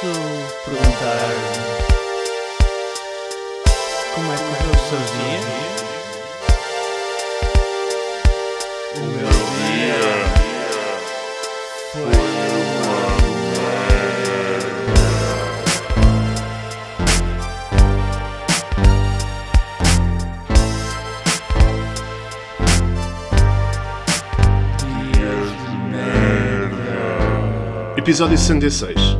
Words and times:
posso 0.00 0.12
perguntar 0.64 1.34
como 4.14 4.32
é 4.32 4.36
que 4.36 4.42
correu 4.44 4.70
o 4.70 4.78
seu 4.88 4.98
dia? 4.98 5.42
O 8.94 9.00
meu 9.00 9.32
dia 9.56 10.02
foi 11.92 12.02
uma 12.02 12.88
merda. 25.90 26.88
Episódio 27.96 28.38
66 28.38 29.17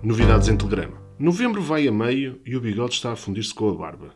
Novidades 0.00 0.48
em 0.48 0.56
Telegrama. 0.56 1.02
Novembro 1.18 1.60
vai 1.60 1.88
a 1.88 1.92
meio 1.92 2.40
e 2.46 2.56
o 2.56 2.60
bigode 2.60 2.94
está 2.94 3.10
a 3.10 3.16
fundir-se 3.16 3.52
com 3.52 3.68
a 3.68 3.74
barba. 3.74 4.14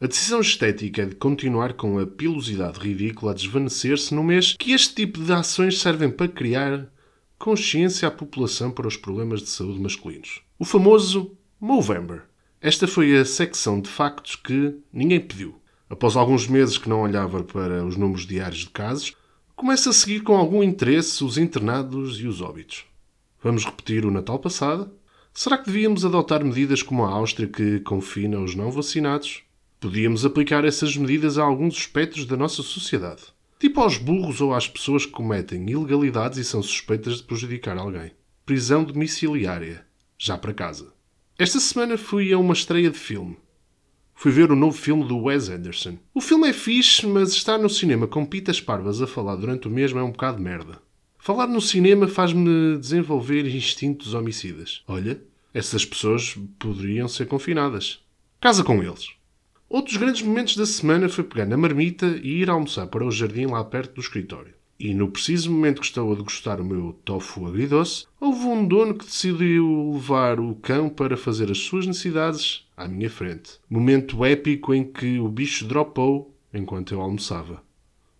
A 0.00 0.08
decisão 0.08 0.40
estética 0.40 1.02
é 1.02 1.06
de 1.06 1.14
continuar 1.14 1.74
com 1.74 2.00
a 2.00 2.06
pilosidade 2.06 2.80
ridícula 2.80 3.30
a 3.30 3.34
desvanecer-se 3.34 4.12
no 4.12 4.24
mês 4.24 4.56
que 4.58 4.72
este 4.72 4.92
tipo 4.96 5.22
de 5.22 5.32
ações 5.32 5.80
servem 5.80 6.10
para 6.10 6.26
criar 6.26 6.92
consciência 7.38 8.08
à 8.08 8.10
população 8.10 8.72
para 8.72 8.88
os 8.88 8.96
problemas 8.96 9.40
de 9.40 9.50
saúde 9.50 9.78
masculinos. 9.78 10.42
O 10.58 10.64
famoso 10.64 11.36
Movember. 11.60 12.22
Esta 12.60 12.88
foi 12.88 13.16
a 13.16 13.24
secção 13.24 13.80
de 13.80 13.88
factos 13.88 14.34
que 14.34 14.74
ninguém 14.92 15.20
pediu. 15.20 15.54
Após 15.88 16.16
alguns 16.16 16.48
meses 16.48 16.76
que 16.76 16.88
não 16.88 17.02
olhava 17.02 17.44
para 17.44 17.86
os 17.86 17.96
números 17.96 18.26
diários 18.26 18.62
de 18.62 18.70
casos, 18.70 19.14
começa 19.54 19.90
a 19.90 19.92
seguir 19.92 20.24
com 20.24 20.34
algum 20.34 20.60
interesse 20.60 21.22
os 21.22 21.38
internados 21.38 22.18
e 22.18 22.26
os 22.26 22.40
óbitos. 22.40 22.84
Vamos 23.40 23.64
repetir 23.64 24.04
o 24.04 24.10
Natal 24.10 24.40
passado? 24.40 24.90
Será 25.36 25.58
que 25.58 25.66
devíamos 25.66 26.04
adotar 26.04 26.44
medidas 26.44 26.80
como 26.80 27.04
a 27.04 27.10
Áustria 27.10 27.48
que 27.48 27.80
confina 27.80 28.38
os 28.38 28.54
não 28.54 28.70
vacinados? 28.70 29.42
Podíamos 29.80 30.24
aplicar 30.24 30.64
essas 30.64 30.96
medidas 30.96 31.38
a 31.38 31.42
alguns 31.42 31.76
aspectos 31.76 32.24
da 32.24 32.36
nossa 32.36 32.62
sociedade. 32.62 33.24
Tipo 33.58 33.80
aos 33.80 33.98
burros 33.98 34.40
ou 34.40 34.54
às 34.54 34.68
pessoas 34.68 35.04
que 35.04 35.10
cometem 35.10 35.68
ilegalidades 35.68 36.38
e 36.38 36.44
são 36.44 36.62
suspeitas 36.62 37.16
de 37.16 37.24
prejudicar 37.24 37.76
alguém. 37.76 38.12
Prisão 38.46 38.84
domiciliária. 38.84 39.84
Já 40.16 40.38
para 40.38 40.54
casa. 40.54 40.92
Esta 41.36 41.58
semana 41.58 41.98
fui 41.98 42.32
a 42.32 42.38
uma 42.38 42.54
estreia 42.54 42.88
de 42.88 42.98
filme. 42.98 43.36
Fui 44.14 44.30
ver 44.30 44.52
o 44.52 44.56
novo 44.56 44.78
filme 44.78 45.04
do 45.04 45.18
Wes 45.18 45.48
Anderson. 45.48 45.98
O 46.14 46.20
filme 46.20 46.48
é 46.48 46.52
fixe, 46.52 47.08
mas 47.08 47.32
estar 47.32 47.58
no 47.58 47.68
cinema 47.68 48.06
com 48.06 48.24
pitas 48.24 48.60
parvas 48.60 49.02
a 49.02 49.06
falar 49.08 49.34
durante 49.34 49.66
o 49.66 49.70
mesmo 49.70 49.98
é 49.98 50.02
um 50.04 50.12
bocado 50.12 50.40
merda. 50.40 50.80
Falar 51.24 51.46
no 51.46 51.58
cinema 51.58 52.06
faz-me 52.06 52.76
desenvolver 52.76 53.46
instintos 53.46 54.12
homicidas. 54.12 54.82
Olha, 54.86 55.22
essas 55.54 55.82
pessoas 55.82 56.36
poderiam 56.58 57.08
ser 57.08 57.26
confinadas. 57.26 58.04
Casa 58.38 58.62
com 58.62 58.82
eles. 58.82 59.12
Outros 59.66 59.96
grandes 59.96 60.20
momentos 60.20 60.54
da 60.54 60.66
semana 60.66 61.08
foi 61.08 61.24
pegar 61.24 61.46
na 61.46 61.56
marmita 61.56 62.20
e 62.22 62.42
ir 62.42 62.50
almoçar 62.50 62.88
para 62.88 63.06
o 63.06 63.10
jardim 63.10 63.46
lá 63.46 63.64
perto 63.64 63.94
do 63.94 64.00
escritório. 64.02 64.52
E 64.78 64.92
no 64.92 65.10
preciso 65.10 65.50
momento 65.50 65.80
que 65.80 65.86
estou 65.86 66.12
a 66.12 66.14
degustar 66.14 66.60
o 66.60 66.64
meu 66.64 66.92
tofu 67.06 67.46
agridoce, 67.46 68.04
houve 68.20 68.44
um 68.44 68.68
dono 68.68 68.92
que 68.94 69.06
decidiu 69.06 69.92
levar 69.94 70.38
o 70.38 70.54
cão 70.56 70.90
para 70.90 71.16
fazer 71.16 71.50
as 71.50 71.56
suas 71.56 71.86
necessidades 71.86 72.68
à 72.76 72.86
minha 72.86 73.08
frente. 73.08 73.52
Momento 73.70 74.22
épico 74.26 74.74
em 74.74 74.84
que 74.84 75.18
o 75.18 75.28
bicho 75.30 75.64
dropou 75.64 76.36
enquanto 76.52 76.92
eu 76.92 77.00
almoçava. 77.00 77.62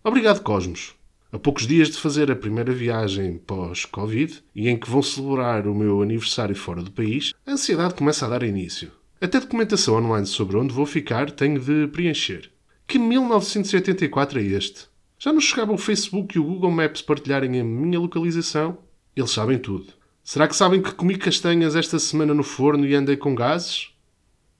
Obrigado, 0.03 0.41
Cosmos. 0.41 0.95
A 1.31 1.39
poucos 1.39 1.67
dias 1.67 1.89
de 1.89 1.97
fazer 1.97 2.31
a 2.31 2.35
primeira 2.35 2.71
viagem 2.71 3.37
pós-Covid 3.37 4.43
e 4.55 4.69
em 4.69 4.77
que 4.77 4.89
vão 4.89 5.01
celebrar 5.01 5.67
o 5.67 5.75
meu 5.75 6.01
aniversário 6.01 6.55
fora 6.55 6.81
do 6.81 6.91
país, 6.91 7.33
a 7.45 7.51
ansiedade 7.51 7.93
começa 7.93 8.25
a 8.25 8.29
dar 8.29 8.43
início. 8.43 8.91
Até 9.19 9.39
documentação 9.39 9.95
online 9.95 10.27
sobre 10.27 10.55
onde 10.55 10.73
vou 10.73 10.85
ficar 10.85 11.31
tenho 11.31 11.59
de 11.59 11.87
preencher. 11.87 12.51
Que 12.87 12.99
1984 12.99 14.39
é 14.39 14.43
este? 14.43 14.87
Já 15.17 15.33
nos 15.33 15.45
chegava 15.45 15.73
o 15.73 15.77
Facebook 15.77 16.35
e 16.35 16.39
o 16.39 16.43
Google 16.43 16.71
Maps 16.71 17.01
partilharem 17.01 17.59
a 17.59 17.63
minha 17.63 17.99
localização? 17.99 18.77
Eles 19.15 19.31
sabem 19.31 19.57
tudo. 19.57 19.93
Será 20.23 20.47
que 20.47 20.55
sabem 20.55 20.81
que 20.81 20.93
comi 20.93 21.17
castanhas 21.17 21.75
esta 21.75 21.99
semana 21.99 22.33
no 22.33 22.43
forno 22.43 22.85
e 22.85 22.95
andei 22.95 23.17
com 23.17 23.33
gases? 23.33 23.89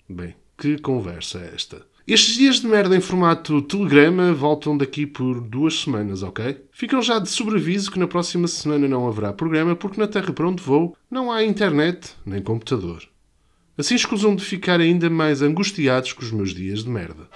Bem, 0.08 0.36
que 0.58 0.78
conversa 0.80 1.40
é 1.40 1.54
esta? 1.54 1.86
Estes 2.08 2.36
dias 2.36 2.60
de 2.60 2.68
merda 2.68 2.96
em 2.96 3.02
formato 3.02 3.62
telegrama 3.64 4.32
voltam 4.32 4.78
daqui 4.78 5.08
por 5.08 5.42
duas 5.42 5.82
semanas, 5.82 6.22
ok? 6.22 6.64
Ficam 6.72 7.02
já 7.02 7.18
de 7.18 7.28
sobreaviso 7.28 7.92
que 7.92 7.98
na 7.98 8.08
próxima 8.08 8.48
semana 8.48 8.88
não 8.88 9.08
haverá 9.08 9.34
programa 9.34 9.76
porque 9.76 10.00
na 10.00 10.08
terra 10.08 10.32
para 10.32 10.48
onde 10.48 10.62
vou 10.62 10.96
não 11.10 11.32
há 11.32 11.44
internet 11.44 12.12
nem 12.24 12.44
computador. 12.44 13.04
Assim 13.76 13.96
escusam 13.96 14.36
de 14.36 14.46
ficar 14.46 14.80
ainda 14.80 15.10
mais 15.10 15.42
angustiados 15.42 16.14
com 16.14 16.24
os 16.24 16.32
meus 16.32 16.54
dias 16.54 16.84
de 16.84 16.90
merda. 16.90 17.28